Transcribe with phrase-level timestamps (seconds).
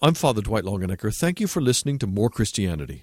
[0.00, 1.12] I'm Father Dwight Longenecker.
[1.12, 3.02] Thank you for listening to More Christianity.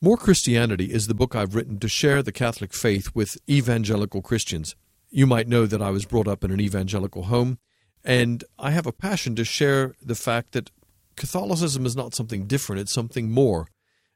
[0.00, 4.74] More Christianity is the book I've written to share the Catholic faith with evangelical Christians.
[5.08, 7.58] You might know that I was brought up in an evangelical home,
[8.04, 10.72] and I have a passion to share the fact that
[11.14, 13.68] Catholicism is not something different, it's something more.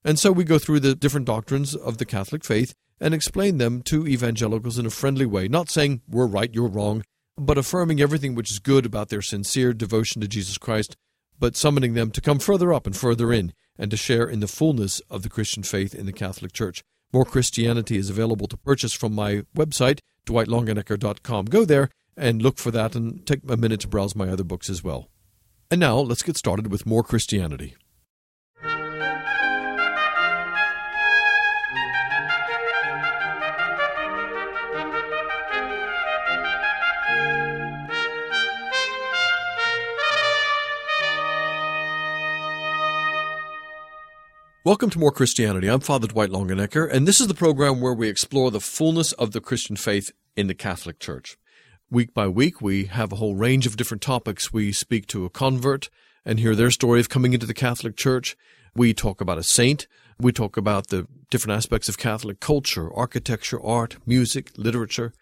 [0.02, 3.82] And so we go through the different doctrines of the Catholic faith and explain them
[3.82, 7.04] to evangelicals in a friendly way, not saying we're right, you're wrong,
[7.38, 10.96] but affirming everything which is good about their sincere devotion to Jesus Christ,
[11.38, 14.48] but summoning them to come further up and further in and to share in the
[14.48, 16.82] fullness of the Christian faith in the Catholic Church.
[17.12, 21.46] More Christianity is available to purchase from my website, dwightlongenecker.com.
[21.46, 24.70] Go there and look for that and take a minute to browse my other books
[24.70, 25.08] as well.
[25.70, 27.76] And now let's get started with more Christianity.
[44.66, 45.68] Welcome to More Christianity.
[45.68, 49.30] I'm Father Dwight Longenecker, and this is the program where we explore the fullness of
[49.30, 51.38] the Christian faith in the Catholic Church.
[51.88, 54.52] Week by week, we have a whole range of different topics.
[54.52, 55.88] We speak to a convert
[56.24, 58.36] and hear their story of coming into the Catholic Church.
[58.74, 59.86] We talk about a saint.
[60.18, 65.12] We talk about the different aspects of Catholic culture, architecture, art, music, literature.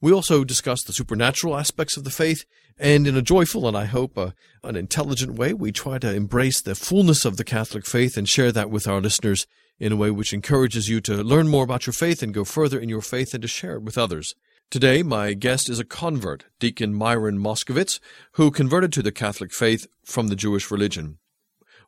[0.00, 2.44] We also discuss the supernatural aspects of the faith,
[2.78, 4.30] and in a joyful and I hope uh,
[4.62, 8.52] an intelligent way, we try to embrace the fullness of the Catholic faith and share
[8.52, 9.46] that with our listeners
[9.78, 12.78] in a way which encourages you to learn more about your faith and go further
[12.78, 14.34] in your faith and to share it with others.
[14.70, 18.00] Today, my guest is a convert, Deacon Myron Moskowitz,
[18.32, 21.18] who converted to the Catholic faith from the Jewish religion.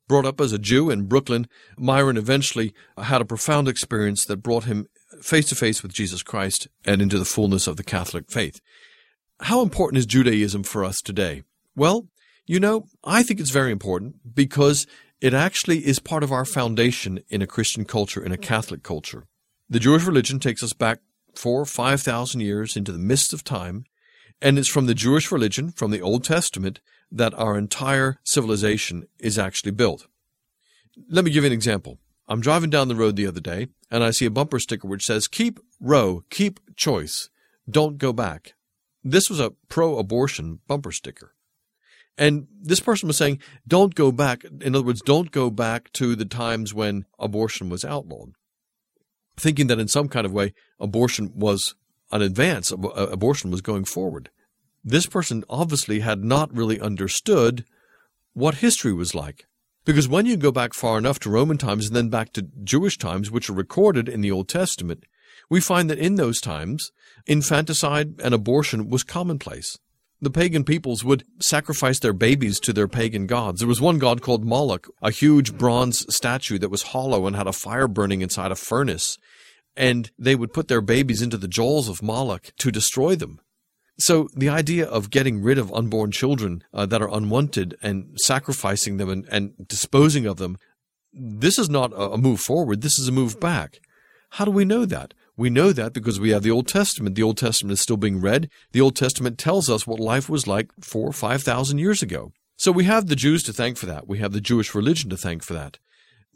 [0.09, 4.65] Brought up as a Jew in Brooklyn, Myron eventually had a profound experience that brought
[4.65, 4.87] him
[5.23, 8.61] face to face with Jesus Christ and into the fullness of the Catholic faith.
[9.41, 11.43] How important is Judaism for us today?
[11.75, 12.09] Well,
[12.47, 14.87] you know, I think it's very important because
[15.21, 19.27] it actually is part of our foundation in a Christian culture, in a Catholic culture.
[19.69, 21.01] The Jewish religion takes us back
[21.35, 23.85] four or five thousand years into the midst of time,
[24.41, 26.81] and it's from the Jewish religion, from the Old Testament,
[27.11, 30.07] that our entire civilization is actually built.
[31.09, 31.99] Let me give you an example.
[32.29, 35.07] I'm driving down the road the other day, and I see a bumper sticker which
[35.07, 37.31] says, Keep Roe, keep choice,
[37.69, 38.55] don't go back.
[39.05, 41.35] This was a pro abortion bumper sticker.
[42.19, 44.43] And this person was saying, don't go back.
[44.45, 48.33] In other words, don't go back to the times when abortion was outlawed
[49.37, 51.75] thinking that in some kind of way abortion was
[52.13, 54.31] an advance, uh, abortion was going forward.
[54.85, 57.65] This person obviously had not really understood
[58.33, 59.47] what history was like.
[59.87, 62.99] Because when you go back far enough to Roman times and then back to Jewish
[62.99, 65.05] times, which are recorded in the Old Testament,
[65.49, 66.91] we find that in those times,
[67.25, 69.79] infanticide and abortion was commonplace.
[70.21, 73.61] The pagan peoples would sacrifice their babies to their pagan gods.
[73.61, 77.47] There was one god called Moloch, a huge bronze statue that was hollow and had
[77.47, 79.19] a fire burning inside a furnace.
[79.77, 83.41] And they would put their babies into the jaws of Moloch to destroy them.
[83.99, 88.99] So the idea of getting rid of unborn children uh, that are unwanted and sacrificing
[88.99, 90.59] them and, and disposing of them,
[91.13, 92.83] this is not a move forward.
[92.83, 93.81] This is a move back.
[94.31, 95.15] How do we know that?
[95.37, 97.15] We know that because we have the Old Testament.
[97.15, 98.51] The Old Testament is still being read.
[98.73, 102.33] The Old Testament tells us what life was like four or five thousand years ago.
[102.57, 104.09] So we have the Jews to thank for that.
[104.09, 105.79] We have the Jewish religion to thank for that.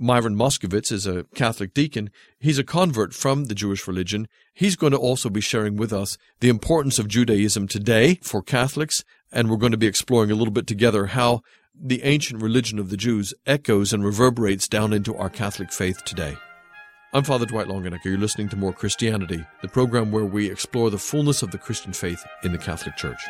[0.02, 2.08] Myron Moskowitz is a Catholic deacon.
[2.38, 4.28] He's a convert from the Jewish religion.
[4.54, 9.04] He's going to also be sharing with us the importance of Judaism today for Catholics,
[9.30, 11.42] and we're going to be exploring a little bit together how
[11.78, 16.34] the ancient religion of the Jews echoes and reverberates down into our Catholic faith today.
[17.12, 18.06] I'm Father Dwight Longenecker.
[18.06, 21.92] You're listening to More Christianity, the program where we explore the fullness of the Christian
[21.92, 23.20] faith in the Catholic Church.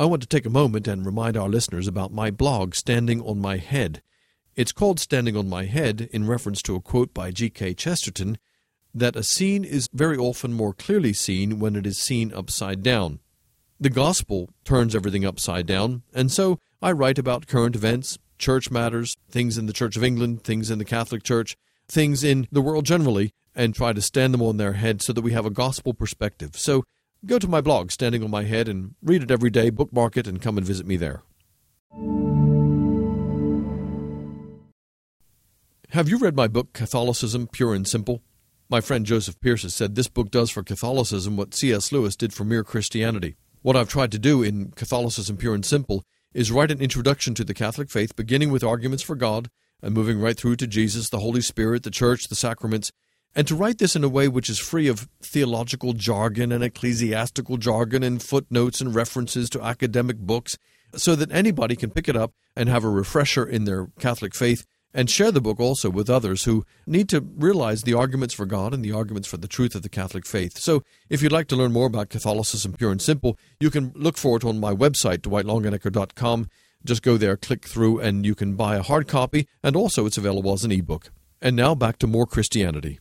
[0.00, 3.38] I want to take a moment and remind our listeners about my blog, Standing on
[3.38, 4.00] My Head.
[4.56, 7.74] It's called Standing on My Head in reference to a quote by G.K.
[7.74, 8.38] Chesterton
[8.94, 13.18] that a scene is very often more clearly seen when it is seen upside down.
[13.78, 19.18] The gospel turns everything upside down, and so I write about current events, church matters,
[19.30, 21.58] things in the Church of England, things in the Catholic Church,
[21.88, 25.20] things in the world generally, and try to stand them on their head so that
[25.20, 26.56] we have a gospel perspective.
[26.56, 26.84] So
[27.24, 30.26] go to my blog, Standing on My Head, and read it every day, bookmark it,
[30.26, 31.22] and come and visit me there.
[35.90, 38.22] Have you read my book, Catholicism Pure and Simple?
[38.68, 41.90] My friend Joseph Pearce has said this book does for Catholicism what C.S.
[41.90, 43.34] Lewis did for mere Christianity.
[43.62, 47.44] What I've tried to do in Catholicism Pure and Simple is write an introduction to
[47.44, 49.50] the Catholic faith, beginning with arguments for God
[49.82, 52.92] and moving right through to Jesus, the Holy Spirit, the Church, the sacraments,
[53.34, 57.56] and to write this in a way which is free of theological jargon and ecclesiastical
[57.56, 60.58] jargon and footnotes and references to academic books,
[60.96, 64.66] so that anybody can pick it up and have a refresher in their Catholic faith
[64.92, 68.74] and share the book also with others who need to realize the arguments for God
[68.74, 70.58] and the arguments for the truth of the Catholic faith.
[70.58, 74.18] So, if you'd like to learn more about Catholicism pure and simple, you can look
[74.18, 76.48] for it on my website, dwightlongenecker.com.
[76.84, 80.18] Just go there, click through, and you can buy a hard copy, and also it's
[80.18, 81.10] available as an ebook.
[81.42, 82.98] And now back to more Christianity.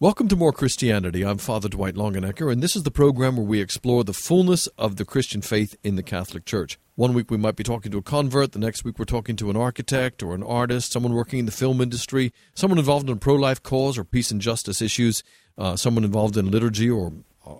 [0.00, 1.24] Welcome to More Christianity.
[1.24, 4.94] I'm Father Dwight Longenecker, and this is the program where we explore the fullness of
[4.94, 6.78] the Christian faith in the Catholic Church.
[6.94, 9.50] One week we might be talking to a convert, the next week we're talking to
[9.50, 13.18] an architect or an artist, someone working in the film industry, someone involved in a
[13.18, 15.24] pro life cause or peace and justice issues,
[15.58, 17.12] uh, someone involved in liturgy or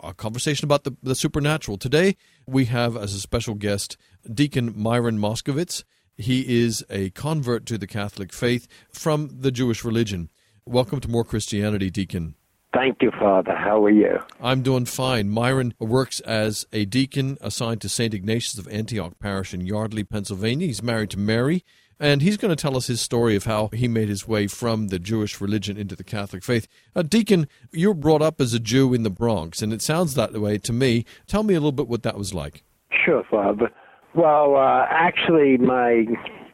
[0.04, 1.76] a conversation about the, the supernatural.
[1.76, 3.96] Today we have as a special guest
[4.32, 5.82] Deacon Myron Moskowitz.
[6.16, 10.30] He is a convert to the Catholic faith from the Jewish religion.
[10.68, 12.34] Welcome to More Christianity, Deacon.
[12.74, 13.54] Thank you, Father.
[13.54, 14.18] How are you?
[14.38, 15.30] I'm doing fine.
[15.30, 18.12] Myron works as a deacon assigned to St.
[18.12, 20.66] Ignatius of Antioch Parish in Yardley, Pennsylvania.
[20.66, 21.64] He's married to Mary,
[21.98, 24.88] and he's going to tell us his story of how he made his way from
[24.88, 26.68] the Jewish religion into the Catholic faith.
[26.94, 30.12] Uh, deacon, you were brought up as a Jew in the Bronx, and it sounds
[30.16, 31.06] that way to me.
[31.26, 32.62] Tell me a little bit what that was like.
[33.06, 33.70] Sure, Father.
[34.14, 36.04] Well, uh, actually, my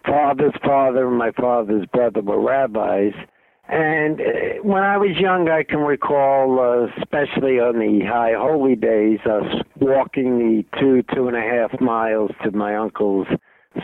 [0.06, 3.12] father's father and my father's brother were rabbis
[3.68, 4.24] and uh,
[4.62, 9.62] when I was young, I can recall, uh, especially on the high holy days, us
[9.76, 13.26] walking the two, two and a half miles to my uncle's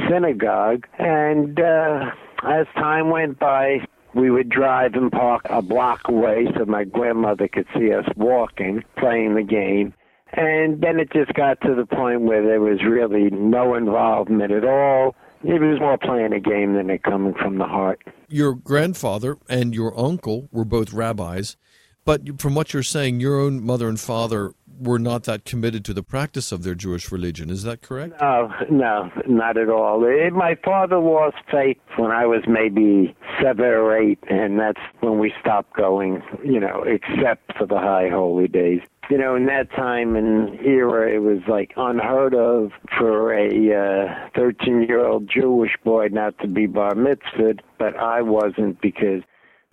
[0.09, 0.87] synagogue.
[0.99, 2.11] And uh,
[2.47, 7.49] as time went by, we would drive and park a block away so my grandmother
[7.49, 9.95] could see us walking, playing the game.
[10.33, 14.65] And then it just got to the point where there was really no involvement at
[14.65, 18.03] all it was more playing a game than it coming from the heart.
[18.31, 21.57] Your grandfather and your uncle were both rabbis,
[22.05, 25.93] but from what you're saying, your own mother and father were not that committed to
[25.93, 27.51] the practice of their Jewish religion.
[27.51, 28.15] Is that correct?
[28.21, 30.05] No, no, not at all.
[30.05, 35.19] It, my father lost faith when I was maybe seven or eight, and that's when
[35.19, 38.81] we stopped going, you know, except for the high holy days
[39.11, 44.75] you know, in that time and era, it was like unheard of for a 13
[44.75, 49.23] uh, year old Jewish boy not to be bar mitzvahed, but I wasn't because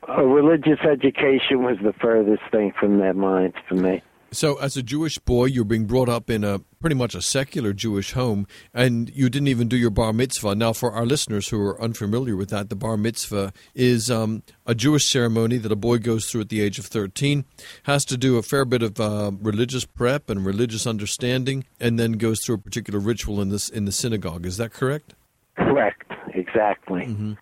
[0.08, 4.02] a religious education was the furthest thing from their minds for me.
[4.32, 7.72] So, as a Jewish boy, you're being brought up in a pretty much a secular
[7.72, 10.54] Jewish home, and you didn't even do your bar mitzvah.
[10.54, 14.76] Now, for our listeners who are unfamiliar with that, the bar mitzvah is um, a
[14.76, 17.46] Jewish ceremony that a boy goes through at the age of 13,
[17.84, 22.14] has to do a fair bit of uh, religious prep and religious understanding, and then
[22.14, 24.46] goes through a particular ritual in this in the synagogue.
[24.46, 25.16] Is that correct?
[25.56, 26.12] Correct.
[26.34, 27.06] Exactly.
[27.06, 27.34] Mm-hmm.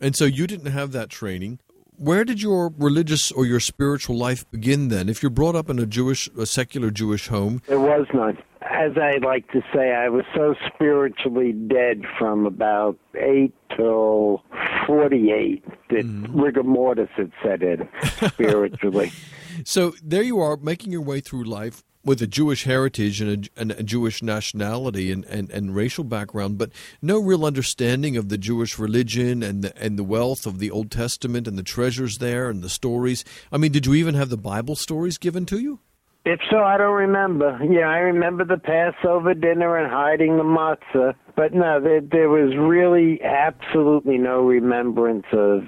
[0.00, 1.58] And so you didn't have that training
[1.98, 5.08] where did your religious or your spiritual life begin then?
[5.08, 8.38] If you're brought up in a Jewish, a secular Jewish home, there was none.
[8.62, 14.42] As I like to say, I was so spiritually dead from about eight till
[14.86, 16.28] forty-eight that mm.
[16.32, 17.88] rigor mortis had set in
[18.26, 19.12] spiritually.
[19.64, 23.60] so there you are, making your way through life with a Jewish heritage and a,
[23.60, 26.70] and a Jewish nationality and, and, and, racial background, but
[27.02, 30.90] no real understanding of the Jewish religion and the, and the wealth of the Old
[30.90, 33.24] Testament and the treasures there and the stories.
[33.50, 35.80] I mean, did you even have the Bible stories given to you?
[36.24, 37.58] If so, I don't remember.
[37.62, 42.56] Yeah, I remember the Passover dinner and hiding the matzah, but no, there, there was
[42.56, 45.64] really absolutely no remembrance of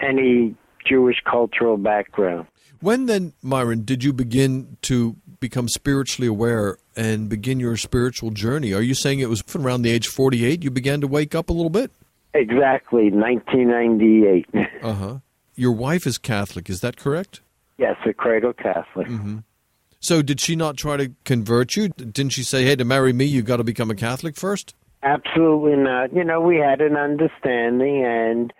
[0.00, 0.56] any
[0.86, 2.46] Jewish cultural background.
[2.86, 8.72] When then, Myron, did you begin to become spiritually aware and begin your spiritual journey?
[8.72, 11.52] Are you saying it was around the age 48 you began to wake up a
[11.52, 11.90] little bit?
[12.32, 14.46] Exactly, 1998.
[14.84, 15.18] uh huh.
[15.56, 17.40] Your wife is Catholic, is that correct?
[17.76, 19.08] Yes, a cradle Catholic.
[19.08, 19.38] Mm-hmm.
[19.98, 21.88] So, did she not try to convert you?
[21.88, 24.76] Didn't she say, hey, to marry me, you've got to become a Catholic first?
[25.02, 26.14] Absolutely not.
[26.14, 28.52] You know, we had an understanding, and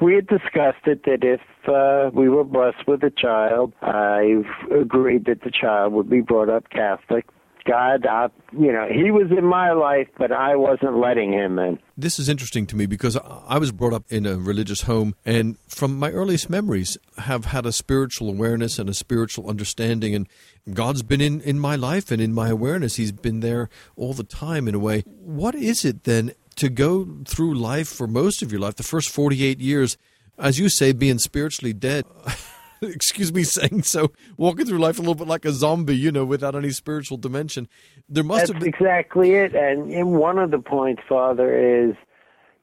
[0.00, 5.26] we had discussed it that if uh, we were blessed with a child, I agreed
[5.26, 7.26] that the child would be brought up Catholic.
[7.66, 11.78] God, I, you know, he was in my life, but I wasn't letting him in.
[11.96, 15.58] This is interesting to me because I was brought up in a religious home, and
[15.68, 20.26] from my earliest memories, have had a spiritual awareness and a spiritual understanding, and
[20.72, 22.96] God's been in in my life and in my awareness.
[22.96, 25.04] He's been there all the time in a way.
[25.06, 29.08] What is it then to go through life for most of your life, the first
[29.08, 29.96] 48 years,
[30.38, 32.04] as you say, being spiritually dead.
[32.82, 36.24] excuse me saying so, walking through life a little bit like a zombie, you know,
[36.24, 37.68] without any spiritual dimension.
[38.08, 39.54] There must That's have been exactly it.
[39.54, 41.94] And, and one of the points, Father, is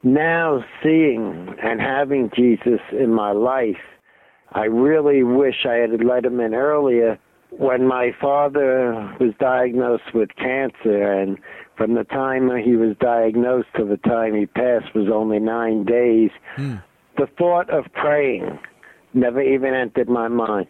[0.03, 3.75] now seeing and having Jesus in my life.
[4.51, 7.19] I really wish I had let him in earlier.
[7.49, 11.37] When my father was diagnosed with cancer, and
[11.75, 16.31] from the time he was diagnosed to the time he passed was only nine days,
[16.55, 16.75] Hmm.
[17.17, 18.59] the thought of praying
[19.13, 20.67] never even entered my mind.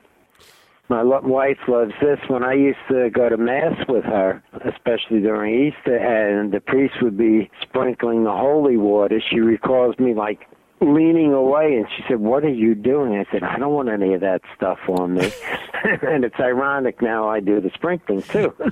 [0.89, 2.19] My wife loves this.
[2.29, 7.01] When I used to go to Mass with her, especially during Easter, and the priest
[7.01, 10.47] would be sprinkling the holy water, she recalls me like
[10.81, 13.13] leaning away and she said, What are you doing?
[13.13, 15.31] I said, I don't want any of that stuff on me.
[16.01, 18.53] and it's ironic now I do the sprinkling too.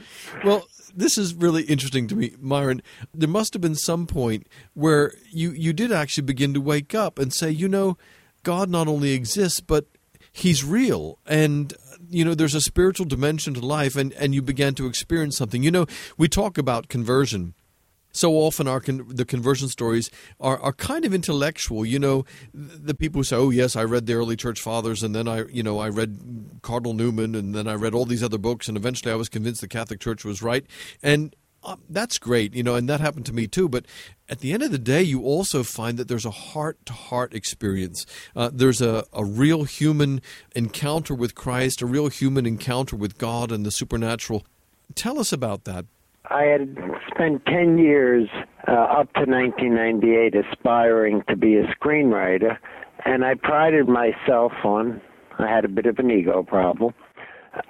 [0.44, 2.82] Well, this is really interesting to me, Myron.
[3.14, 7.18] There must have been some point where you, you did actually begin to wake up
[7.18, 7.98] and say, you know,
[8.44, 9.88] God not only exists, but
[10.32, 11.20] He's real.
[11.26, 11.74] And,
[12.10, 15.64] you know, there's a spiritual dimension to life, and, and you began to experience something.
[15.64, 15.86] You know,
[16.18, 17.56] we talk about conversion.
[18.16, 21.86] So often, our con- the conversion stories are, are kind of intellectual.
[21.86, 25.14] You know, the people who say, "Oh yes, I read the early church fathers, and
[25.14, 28.38] then I, you know, I read Cardinal Newman, and then I read all these other
[28.38, 30.66] books, and eventually I was convinced the Catholic Church was right."
[31.04, 33.68] And uh, that's great, you know, and that happened to me too.
[33.68, 33.86] But
[34.30, 37.34] at the end of the day, you also find that there's a heart to heart
[37.34, 38.06] experience.
[38.34, 40.22] Uh, there's a, a real human
[40.56, 44.46] encounter with Christ, a real human encounter with God and the supernatural.
[44.94, 45.86] Tell us about that.
[46.30, 46.78] I had
[47.14, 48.28] spent 10 years
[48.68, 52.58] uh, up to 1998 aspiring to be a screenwriter,
[53.06, 55.02] and I prided myself on,
[55.38, 56.94] I had a bit of an ego problem,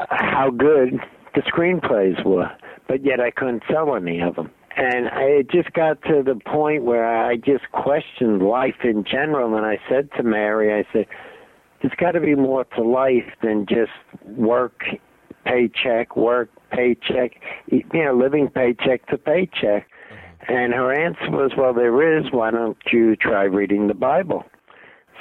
[0.09, 0.99] how good
[1.33, 2.49] the screenplays were,
[2.87, 4.51] but yet I couldn't sell any of them.
[4.77, 9.55] And I it just got to the point where I just questioned life in general,
[9.55, 11.05] and I said to Mary, I said,
[11.81, 13.91] there's got to be more to life than just
[14.25, 14.81] work,
[15.45, 19.87] paycheck, work, paycheck, you know, living paycheck to paycheck.
[20.47, 22.31] And her answer was, well, there is.
[22.31, 24.43] Why don't you try reading the Bible?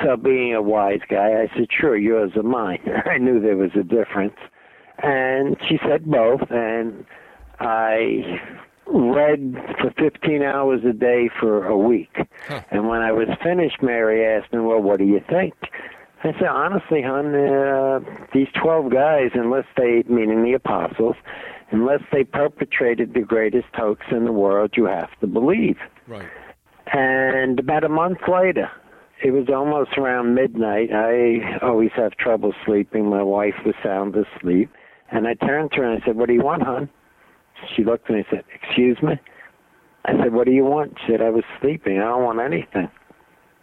[0.02, 2.80] So, being a wise guy, I said, sure, yours or mine.
[3.06, 4.36] I knew there was a difference.
[4.98, 6.42] And she said both.
[6.50, 7.06] And
[7.60, 8.40] I
[8.86, 12.16] read for 15 hours a day for a week.
[12.48, 12.62] Huh.
[12.70, 15.54] And when I was finished, Mary asked me, well, what do you think?
[16.24, 18.00] I said, honestly, hon, uh,
[18.32, 21.16] these 12 guys, unless they, meaning the apostles,
[21.70, 25.76] unless they perpetrated the greatest hoax in the world, you have to believe.
[26.08, 26.28] Right.
[26.92, 28.70] And about a month later,
[29.22, 30.90] it was almost around midnight.
[30.92, 33.08] I always have trouble sleeping.
[33.08, 34.70] My wife was sound asleep.
[35.10, 36.88] And I turned to her and I said, What do you want, hon?
[37.76, 39.14] She looked at me and said, Excuse me?
[40.04, 40.96] I said, What do you want?
[41.00, 41.98] She said, I was sleeping.
[41.98, 42.90] I don't want anything.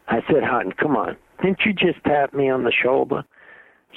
[0.07, 1.17] I said, Hon, come on.
[1.41, 3.24] Didn't you just tap me on the shoulder?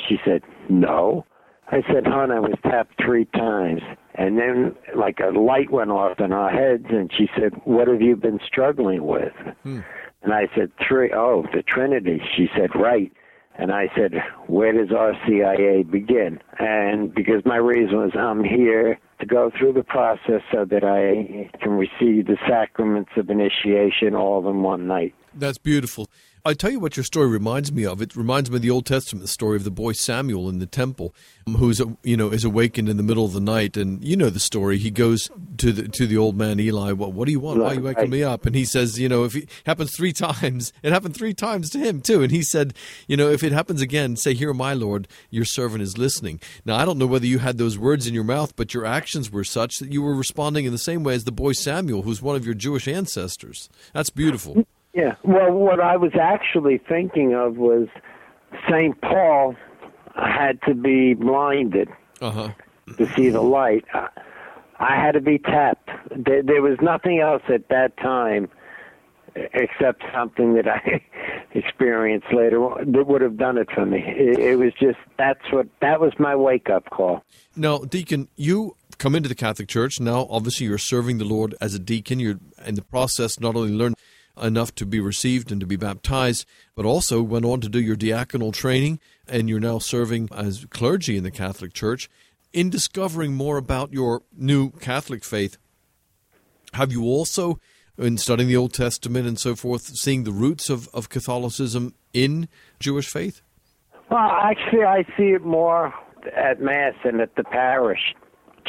[0.09, 1.25] She said, No.
[1.69, 3.81] I said, Hon, I was tapped three times.
[4.17, 8.01] And then, like, a light went off in our heads, and she said, What have
[8.01, 9.33] you been struggling with?
[9.63, 9.81] Hmm.
[10.23, 12.21] And I said, Three, oh, the Trinity.
[12.37, 13.13] She said, Right.
[13.57, 14.13] And I said,
[14.47, 16.41] Where does RCIA begin?
[16.59, 21.51] And because my reason was, I'm here to go through the process so that I
[21.63, 25.15] can receive the sacraments of initiation all in one night.
[25.33, 26.09] That's beautiful.
[26.47, 28.03] I tell you what your story reminds me of.
[28.03, 31.15] It reminds me of the Old Testament story of the boy Samuel in the temple,
[31.47, 34.29] um, who's you know is awakened in the middle of the night, and you know
[34.29, 34.77] the story.
[34.77, 36.93] He goes to the to the old man Eli.
[36.93, 37.61] What what do you want?
[37.61, 38.45] Why are you waking me up?
[38.45, 41.79] And he says, you know, if it happens three times, it happened three times to
[41.79, 42.23] him too.
[42.23, 42.75] And he said,
[43.09, 46.77] you know, if it happens again, say, "Here, my Lord, your servant is listening." Now
[46.77, 49.45] I don't know whether you had those words in your mouth, but your actions were
[49.45, 52.37] such that you were responding in the same way as the boy Samuel, who's one
[52.37, 53.71] of your Jewish ancestors.
[53.95, 54.67] That's beautiful.
[54.95, 55.17] Yeah.
[55.25, 57.89] Well, what I was actually thinking of was
[58.69, 58.99] St.
[59.01, 59.57] Paul
[60.15, 61.89] had to be blinded
[62.21, 62.49] Uh huh.
[62.99, 63.85] to see the light.
[63.95, 64.09] I-
[64.79, 65.89] had to be tapped.
[66.15, 68.49] There, there was nothing else at that time
[69.35, 71.03] except something that I
[71.55, 73.99] experienced later on that would have done it for me.
[74.07, 77.25] It, it was just that's what that was my wake up call.
[77.57, 80.01] Now, Deacon, you come into the Catholic Church.
[80.01, 82.21] Now, obviously, you're serving the Lord as a deacon.
[82.21, 83.95] You're in the process not only learn
[84.41, 87.97] enough to be received and to be baptized, but also went on to do your
[87.97, 92.11] diaconal training, and you're now serving as clergy in the Catholic Church.
[92.53, 95.59] In discovering more about your new Catholic faith,
[96.75, 97.59] have you also,
[97.99, 102.49] in studying the Old Testament and so forth, seeing the roots of, of Catholicism in
[102.81, 103.43] Jewish faith?
[104.11, 105.95] Well, actually, I see it more
[106.37, 108.14] at Mass and at the parish.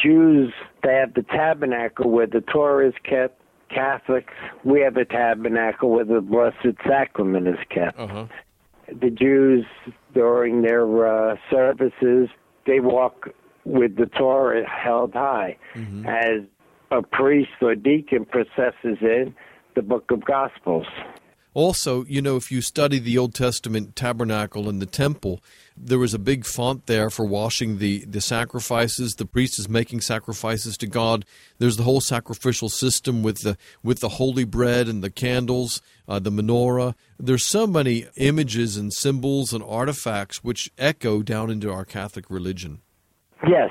[0.02, 0.54] Jews,
[0.84, 3.40] they have the tabernacle where the Torah is kept.
[3.70, 8.00] Catholics, we have a tabernacle where the Blessed Sacrament is kept.
[8.00, 8.26] Uh huh.
[8.88, 9.66] the Jews
[10.14, 12.30] during their uh, services
[12.66, 13.30] they walk
[13.64, 16.06] with the Torah held high, mm-hmm.
[16.06, 16.42] as
[16.92, 19.36] a priest or deacon processes in
[19.76, 20.86] the Book of Gospels.
[21.56, 25.42] Also, you know, if you study the Old Testament tabernacle and the temple,
[25.78, 29.14] there was a big font there for washing the, the sacrifices.
[29.14, 31.24] The priest is making sacrifices to God.
[31.58, 36.20] There's the whole sacrificial system with the with the holy bread and the candles, uh,
[36.20, 36.94] the menorah.
[37.18, 42.82] There's so many images and symbols and artifacts which echo down into our Catholic religion.
[43.48, 43.70] Yes.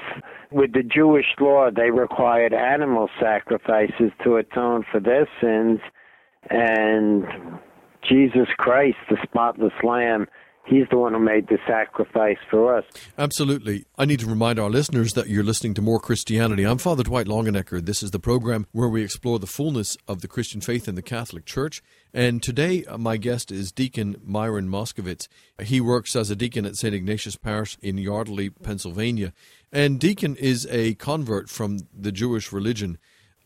[0.51, 5.81] With the Jewish law, they required animal sacrifices to atone for their sins.
[6.49, 7.27] And
[8.09, 10.27] Jesus Christ, the spotless Lamb,
[10.67, 12.85] He's the one who made the sacrifice for us.
[13.19, 13.85] Absolutely.
[13.99, 16.65] I need to remind our listeners that you're listening to More Christianity.
[16.65, 17.85] I'm Father Dwight Longenecker.
[17.85, 21.03] This is the program where we explore the fullness of the Christian faith in the
[21.03, 21.83] Catholic Church.
[22.15, 25.29] And today, uh, my guest is Deacon Myron Moskowitz.
[25.61, 26.95] He works as a deacon at St.
[26.95, 29.35] Ignatius Parish in Yardley, Pennsylvania.
[29.71, 32.97] And Deacon is a convert from the Jewish religion.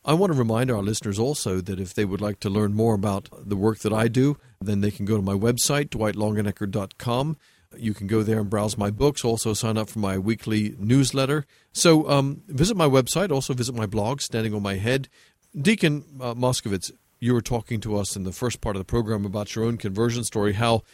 [0.08, 2.94] I want to remind our listeners also that if they would like to learn more
[2.94, 7.36] about the work that I do, then they can go to my website, dwightlongenecker.com.
[7.76, 11.44] You can go there and browse my books, also sign up for my weekly newsletter.
[11.74, 15.10] So um, visit my website, also visit my blog, Standing on My Head.
[15.54, 19.26] Deacon uh, Moskowitz, you were talking to us in the first part of the program
[19.26, 20.84] about your own conversion story, how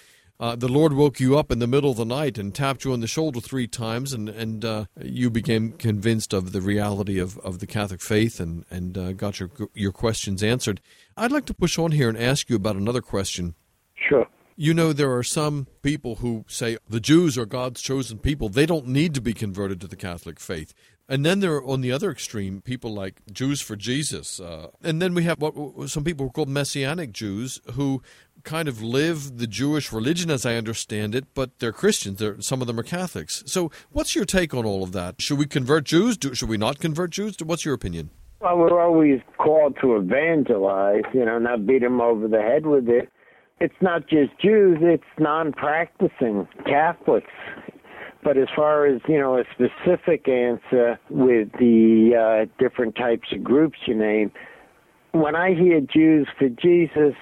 [0.41, 2.93] uh, the Lord woke you up in the middle of the night and tapped you
[2.93, 7.39] on the shoulder three times, and and uh, you became convinced of the reality of,
[7.39, 10.81] of the Catholic faith and and uh, got your your questions answered.
[11.17, 13.55] I'd like to push on here and ask you about another question.
[13.95, 14.27] Sure.
[14.57, 18.49] You know, there are some people who say the Jews are God's chosen people.
[18.49, 20.73] They don't need to be converted to the Catholic faith.
[21.09, 24.41] And then there are on the other extreme people like Jews for Jesus.
[24.41, 28.03] Uh, and then we have what some people call Messianic Jews who
[28.45, 32.19] kind of live the Jewish religion as I understand it, but they're Christians.
[32.19, 33.43] They're, some of them are Catholics.
[33.47, 35.21] So, what's your take on all of that?
[35.21, 36.17] Should we convert Jews?
[36.17, 37.37] Do, should we not convert Jews?
[37.43, 38.11] What's your opinion?
[38.41, 42.89] Well, we're always called to evangelize, you know, not beat them over the head with
[42.89, 43.09] it.
[43.61, 47.31] It's not just Jews, it's non practicing Catholics.
[48.23, 53.45] But as far as, you know, a specific answer with the uh, different types of
[53.45, 54.33] groups you name,
[55.13, 57.15] when I hear Jews for Jesus,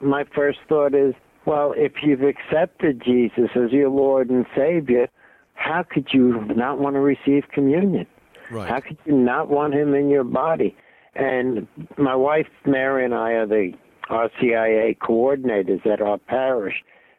[0.00, 1.14] my first thought is,
[1.46, 5.08] well, if you've accepted Jesus as your Lord and Savior,
[5.54, 8.06] how could you not want to receive communion?
[8.50, 8.68] Right.
[8.68, 10.76] How could you not want Him in your body?
[11.14, 13.72] And my wife Mary and I are the
[14.10, 16.76] RCIA coordinators at our parish,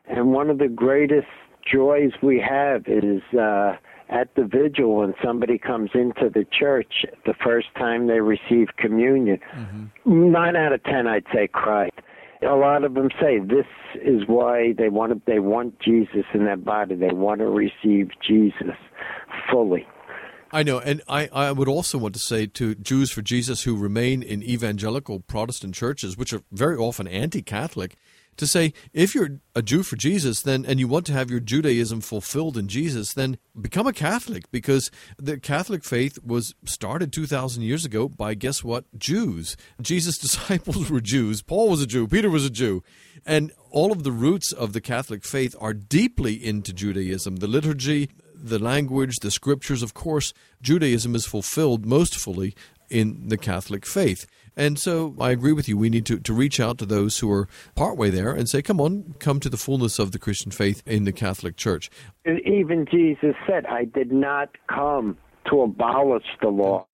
[0.07, 1.27] and one of the greatest
[1.71, 3.75] joys we have is uh,
[4.09, 9.39] at the vigil when somebody comes into the church the first time they receive communion.
[9.55, 10.31] Mm-hmm.
[10.31, 11.91] Nine out of ten, I'd say, cry
[12.41, 16.45] a lot of them say this is why they want to, they want Jesus in
[16.45, 16.95] their body.
[16.95, 18.75] They want to receive Jesus
[19.51, 19.85] fully.
[20.51, 23.77] I know, and I, I would also want to say to Jews for Jesus who
[23.77, 27.97] remain in evangelical Protestant churches, which are very often anti Catholic,
[28.39, 31.41] to say if you're a Jew for Jesus then and you want to have your
[31.41, 37.61] Judaism fulfilled in Jesus then become a Catholic because the Catholic faith was started 2000
[37.61, 39.57] years ago by guess what Jews.
[39.81, 41.41] Jesus disciples were Jews.
[41.41, 42.07] Paul was a Jew.
[42.07, 42.81] Peter was a Jew.
[43.25, 47.37] And all of the roots of the Catholic faith are deeply into Judaism.
[47.37, 48.09] The liturgy
[48.41, 52.55] the language the scriptures of course Judaism is fulfilled most fully
[52.89, 54.25] in the Catholic faith
[54.59, 55.77] and so I agree with you.
[55.77, 58.81] We need to, to reach out to those who are partway there and say, come
[58.81, 61.89] on, come to the fullness of the Christian faith in the Catholic Church.
[62.25, 65.17] Even Jesus said, I did not come
[65.49, 66.85] to abolish the law.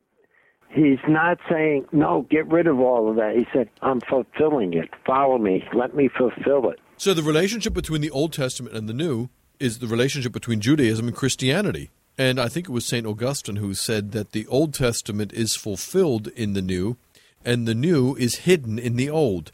[0.70, 3.36] He's not saying, no, get rid of all of that.
[3.36, 4.90] He said, I'm fulfilling it.
[5.04, 5.64] Follow me.
[5.74, 6.80] Let me fulfill it.
[6.98, 11.08] So the relationship between the Old Testament and the New is the relationship between Judaism
[11.08, 11.90] and Christianity.
[12.18, 13.08] And I think it was St.
[13.08, 16.98] Augustine who said that the Old Testament is fulfilled in the New,
[17.46, 19.52] and the new is hidden in the old.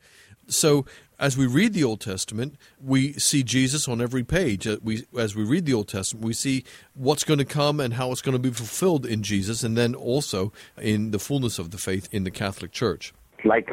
[0.47, 0.85] So
[1.21, 4.67] as we read the Old Testament, we see Jesus on every page.
[4.67, 6.63] Uh, we, as we read the Old Testament, we see
[6.95, 9.93] what's going to come and how it's going to be fulfilled in Jesus, and then
[9.93, 10.51] also
[10.81, 13.13] in the fullness of the faith in the Catholic Church.
[13.45, 13.69] Like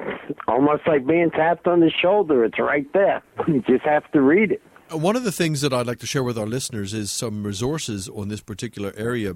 [0.47, 2.45] almost like being tapped on the shoulder.
[2.45, 3.23] It's right there.
[3.49, 4.63] You just have to read it.
[4.93, 7.45] Uh, one of the things that I'd like to share with our listeners is some
[7.45, 9.35] resources on this particular area.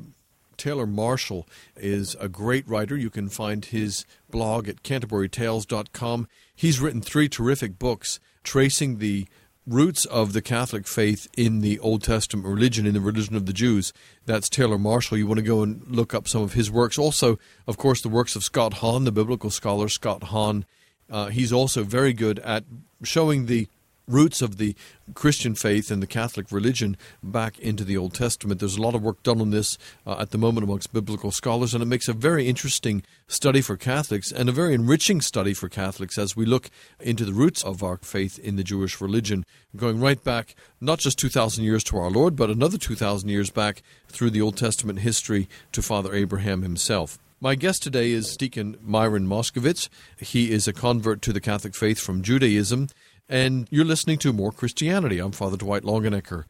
[0.57, 2.97] Taylor Marshall is a great writer.
[2.97, 6.29] You can find his blog at canterburytales.com.
[6.55, 9.27] He's written three terrific books tracing the
[9.67, 13.53] roots of the Catholic faith in the Old Testament religion, in the religion of the
[13.53, 13.93] Jews.
[14.27, 15.19] That's Taylor Marshall.
[15.19, 16.99] You want to go and look up some of his works.
[16.99, 20.65] Also, of course, the works of Scott Hahn, the biblical scholar Scott Hahn.
[21.11, 22.65] Uh, he's also very good at
[23.03, 23.69] showing the
[24.09, 24.75] roots of the
[25.15, 28.61] Christian faith and the Catholic religion back into the Old Testament.
[28.61, 31.75] There's a lot of work done on this uh, at the moment amongst biblical scholars,
[31.75, 35.69] and it makes a very interesting study for Catholics and a very enriching study for
[35.69, 39.45] Catholics as we look into the roots of our faith in the Jewish religion,
[39.77, 43.83] going right back not just 2,000 years to our Lord, but another 2,000 years back
[44.09, 47.19] through the Old Testament history to Father Abraham himself.
[47.43, 49.89] My guest today is Deacon Myron Moskowitz.
[50.17, 52.87] He is a convert to the Catholic faith from Judaism
[53.29, 55.19] and you're listening to More Christianity.
[55.19, 56.45] I'm Father Dwight Longenecker.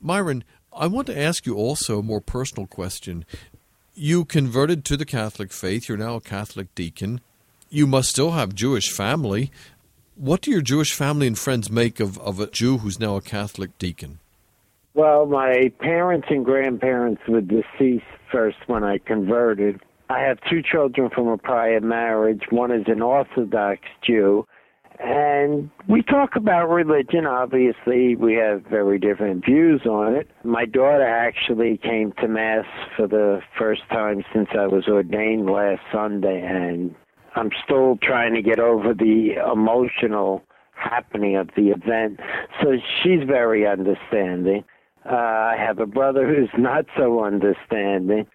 [0.00, 3.24] Myron, I want to ask you also a more personal question.
[3.94, 7.20] You converted to the Catholic faith, you're now a Catholic deacon.
[7.70, 9.50] You must still have Jewish family.
[10.16, 13.20] What do your Jewish family and friends make of, of a Jew who's now a
[13.20, 14.18] Catholic deacon?
[14.94, 19.80] Well, my parents and grandparents were deceased first when I converted.
[20.08, 22.42] I have two children from a prior marriage.
[22.50, 24.46] One is an Orthodox Jew,
[25.00, 27.26] and we talk about religion.
[27.26, 30.30] Obviously, we have very different views on it.
[30.44, 32.64] My daughter actually came to Mass
[32.96, 36.94] for the first time since I was ordained last Sunday, and
[37.34, 40.42] I'm still trying to get over the emotional
[40.76, 42.20] happening of the event.
[42.62, 44.64] So she's very understanding.
[45.04, 48.26] Uh, I have a brother who's not so understanding.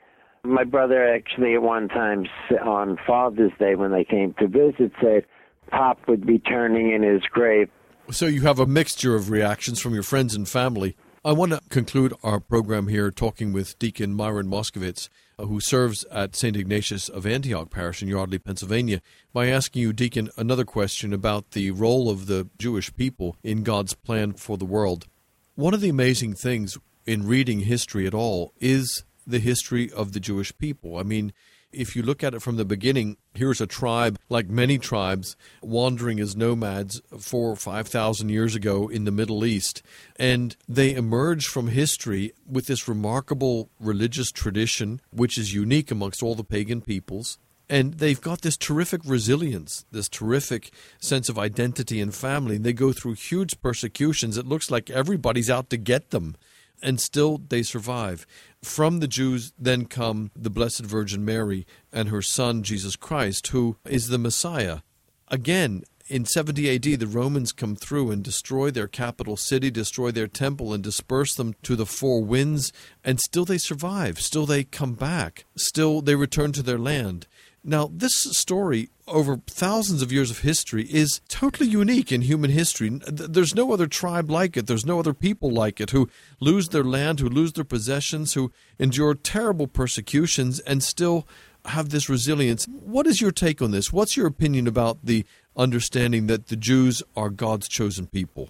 [0.44, 2.26] My brother actually at one time
[2.64, 5.26] on Father's Day when they came to visit said,
[5.70, 7.70] Pop would be turning in his grave.
[8.12, 10.96] So you have a mixture of reactions from your friends and family.
[11.24, 16.06] I want to conclude our program here talking with Deacon Myron Moskowitz, uh, who serves
[16.06, 16.56] at St.
[16.56, 19.02] Ignatius of Antioch Parish in Yardley, Pennsylvania,
[19.34, 23.94] by asking you, Deacon, another question about the role of the Jewish people in God's
[23.94, 25.08] plan for the world.
[25.56, 30.20] One of the amazing things in reading history at all is the history of the
[30.20, 30.98] Jewish people.
[30.98, 31.34] I mean,
[31.72, 36.20] if you look at it from the beginning, here's a tribe, like many tribes, wandering
[36.20, 39.82] as nomads four or five thousand years ago in the Middle East.
[40.18, 46.36] And they emerge from history with this remarkable religious tradition, which is unique amongst all
[46.36, 47.38] the pagan peoples.
[47.72, 52.56] And they've got this terrific resilience, this terrific sense of identity and family.
[52.56, 54.38] And they go through huge persecutions.
[54.38, 56.36] It looks like everybody's out to get them
[56.82, 58.26] and still they survive.
[58.64, 63.78] From the Jews then come the Blessed Virgin Mary and her son Jesus Christ, who
[63.86, 64.80] is the Messiah.
[65.30, 70.28] Again, in 70 AD, the Romans come through and destroy their capital city, destroy their
[70.28, 74.20] temple, and disperse them to the four winds, and still they survive.
[74.20, 75.46] Still they come back.
[75.56, 77.28] Still they return to their land.
[77.64, 82.90] Now, this story over thousands of years of history is totally unique in human history.
[83.08, 84.68] There's no other tribe like it.
[84.68, 88.52] There's no other people like it who lose their land, who lose their possessions, who
[88.78, 91.28] endure terrible persecutions and still
[91.66, 92.66] have this resilience.
[92.66, 93.92] What is your take on this?
[93.92, 95.26] What's your opinion about the
[95.58, 98.50] understanding that the Jews are God's chosen people?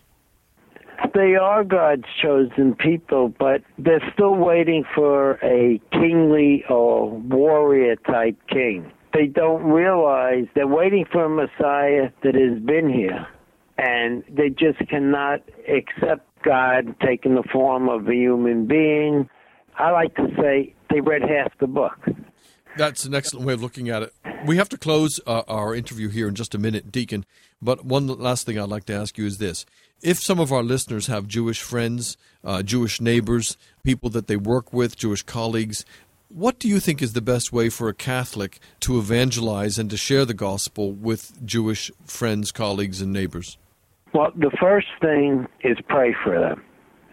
[1.16, 8.38] They are God's chosen people, but they're still waiting for a kingly or warrior type
[8.48, 13.28] king they don't realize they're waiting for a Messiah that has been here.
[13.78, 19.30] And they just cannot accept God taking the form of a human being.
[19.78, 21.98] I like to say they read half the book.
[22.78, 24.14] That's an excellent way of looking at it.
[24.46, 27.26] We have to close uh, our interview here in just a minute, Deacon.
[27.62, 29.66] But one last thing I'd like to ask you is this.
[30.02, 34.72] If some of our listeners have Jewish friends, uh, Jewish neighbors, people that they work
[34.72, 35.84] with, Jewish colleagues,
[36.30, 39.98] what do you think is the best way for a Catholic to evangelize and to
[39.98, 43.58] share the gospel with Jewish friends, colleagues, and neighbors?
[44.14, 46.64] Well, the first thing is pray for them.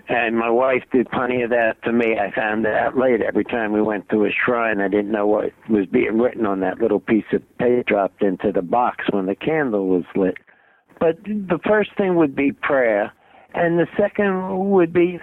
[0.09, 2.17] And my wife did plenty of that to me.
[2.17, 4.81] I found that late every time we went to a shrine.
[4.81, 8.53] I didn't know what was being written on that little piece of paper dropped into
[8.53, 10.37] the box when the candle was lit.
[11.01, 13.13] But the first thing would be prayer.
[13.55, 15.19] And the second would be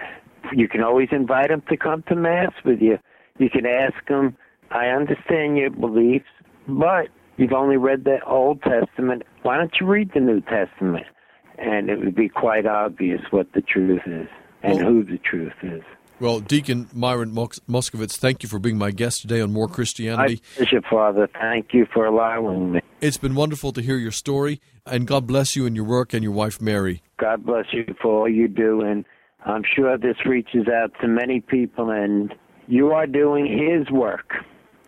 [0.52, 2.98] you can always invite them to come to Mass with you.
[3.38, 4.36] You can ask them,
[4.70, 6.28] I understand your beliefs,
[6.68, 9.22] but you've only read the Old Testament.
[9.42, 11.06] Why don't you read the New Testament?
[11.58, 14.28] And it would be quite obvious what the truth is
[14.62, 15.82] and well, who the truth is.
[16.20, 20.40] Well, Deacon Myron Moskowitz, thank you for being my guest today on More Christianity.
[20.56, 21.28] My pleasure, Father.
[21.40, 22.80] Thank you for allowing me.
[23.00, 26.22] It's been wonderful to hear your story, and God bless you and your work and
[26.22, 27.02] your wife, Mary.
[27.18, 29.04] God bless you for all you do, and
[29.44, 32.32] I'm sure this reaches out to many people, and
[32.66, 34.34] you are doing His work.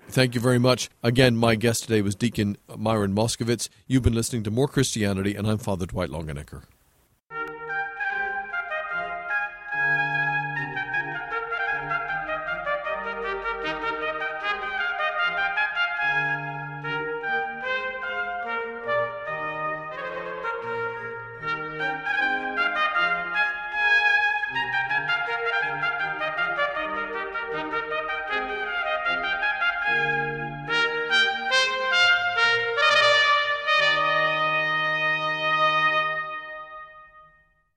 [0.08, 0.88] Thank you very much.
[1.02, 3.68] Again, my guest today was Deacon Myron Moskowitz.
[3.86, 6.62] You've been listening to More Christianity, and I'm Father Dwight Longenecker.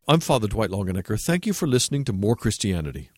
[0.10, 1.22] I'm Father Dwight Longenecker.
[1.22, 3.12] Thank you for listening to More Christianity.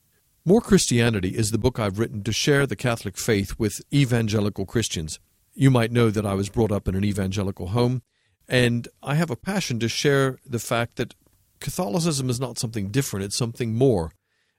[0.44, 5.18] More Christianity is the book I've written to share the Catholic faith with evangelical Christians.
[5.54, 8.02] You might know that I was brought up in an evangelical home,
[8.46, 11.16] and I have a passion to share the fact that
[11.62, 14.12] Catholicism is not something different, it's something more.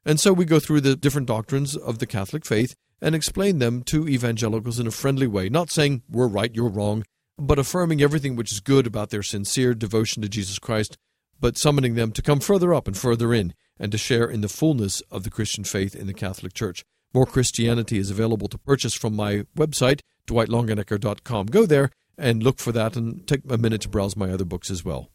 [0.07, 3.83] And so we go through the different doctrines of the Catholic faith and explain them
[3.83, 7.05] to evangelicals in a friendly way, not saying we're right, you're wrong,
[7.37, 10.97] but affirming everything which is good about their sincere devotion to Jesus Christ
[11.43, 14.49] but summoning them to come further up and further in and to share in the
[14.49, 16.85] fullness of the Christian faith in the Catholic Church.
[17.13, 21.47] More Christianity is available to purchase from my website, dwightlongenecker.com.
[21.47, 24.71] Go there and look for that and take a minute to browse my other books
[24.71, 25.11] as well.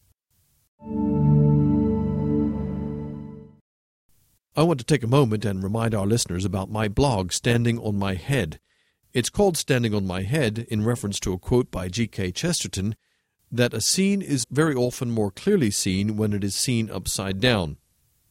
[4.54, 7.98] I want to take a moment and remind our listeners about my blog, Standing on
[7.98, 8.60] My Head.
[9.14, 12.32] It's called Standing on My Head in reference to a quote by G.K.
[12.34, 12.96] Chesterton
[13.52, 17.78] that a scene is very often more clearly seen when it is seen upside down.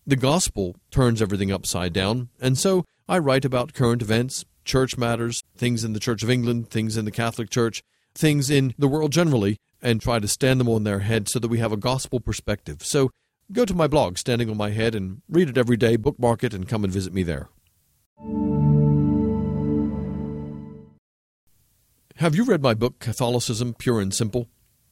[0.06, 5.42] The gospel turns everything upside down, and so I write about current events, church matters,
[5.56, 7.82] things in the Church of England, things in the Catholic Church,
[8.14, 11.48] things in the world generally, and try to stand them on their head so that
[11.48, 12.82] we have a gospel perspective.
[12.82, 13.10] So
[13.52, 16.54] go to my blog, Standing on My Head, and read it every day, bookmark it,
[16.54, 17.48] and come and visit me there.
[22.16, 24.48] Have you read my book, Catholicism Pure and Simple?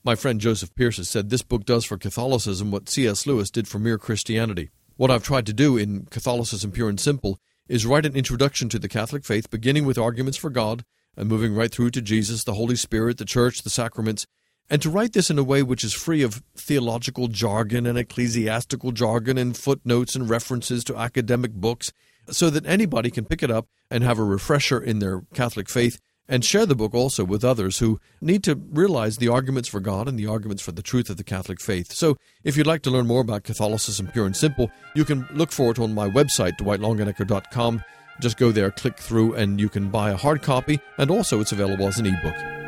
[0.06, 3.26] My friend Joseph Pearce has said this book does for Catholicism what C.S.
[3.26, 4.68] Lewis did for mere Christianity.
[4.96, 7.38] What I've tried to do in Catholicism Pure and Simple
[7.68, 10.84] is write an introduction to the Catholic faith, beginning with arguments for God
[11.16, 14.26] and moving right through to Jesus, the Holy Spirit, the Church, the sacraments,
[14.68, 18.92] and to write this in a way which is free of theological jargon and ecclesiastical
[18.92, 21.94] jargon and footnotes and references to academic books,
[22.28, 25.98] so that anybody can pick it up and have a refresher in their Catholic faith
[26.28, 30.08] and share the book also with others who need to realize the arguments for God
[30.08, 31.92] and the arguments for the truth of the Catholic faith.
[31.92, 35.52] So, if you'd like to learn more about Catholicism pure and simple, you can look
[35.52, 37.82] for it on my website, dwightlongenecker.com.
[38.20, 41.52] Just go there, click through, and you can buy a hard copy, and also it's
[41.52, 42.63] available as an ebook.